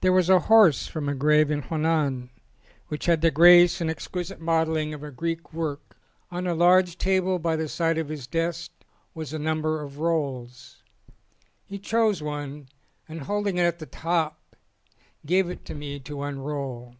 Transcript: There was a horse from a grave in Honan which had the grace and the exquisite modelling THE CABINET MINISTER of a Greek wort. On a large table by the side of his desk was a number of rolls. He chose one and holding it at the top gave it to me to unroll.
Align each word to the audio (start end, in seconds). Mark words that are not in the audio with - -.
There 0.00 0.12
was 0.12 0.30
a 0.30 0.38
horse 0.38 0.86
from 0.86 1.08
a 1.08 1.14
grave 1.16 1.50
in 1.50 1.62
Honan 1.62 2.30
which 2.86 3.06
had 3.06 3.20
the 3.20 3.32
grace 3.32 3.80
and 3.80 3.90
the 3.90 3.94
exquisite 3.94 4.40
modelling 4.40 4.90
THE 4.92 4.96
CABINET 4.96 5.00
MINISTER 5.00 5.08
of 5.08 5.12
a 5.12 5.16
Greek 5.42 5.52
wort. 5.52 5.80
On 6.30 6.46
a 6.46 6.54
large 6.54 6.98
table 6.98 7.40
by 7.40 7.56
the 7.56 7.68
side 7.68 7.98
of 7.98 8.08
his 8.08 8.28
desk 8.28 8.70
was 9.12 9.32
a 9.32 9.40
number 9.40 9.82
of 9.82 9.98
rolls. 9.98 10.84
He 11.64 11.80
chose 11.80 12.22
one 12.22 12.68
and 13.08 13.22
holding 13.22 13.58
it 13.58 13.62
at 13.62 13.80
the 13.80 13.86
top 13.86 14.54
gave 15.26 15.50
it 15.50 15.64
to 15.64 15.74
me 15.74 15.98
to 15.98 16.22
unroll. 16.22 16.94